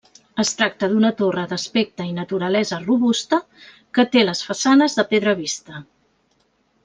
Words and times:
Es 0.43 0.51
tracta 0.59 0.87
d'una 0.93 1.11
torre 1.19 1.41
d'aspecte 1.51 2.07
i 2.11 2.15
naturalesa 2.19 2.79
robusta 2.87 3.39
que 3.97 4.07
té 4.15 4.25
les 4.29 4.41
façanes 4.49 4.97
de 5.01 5.05
pedra 5.13 5.37
vista. 5.45 5.83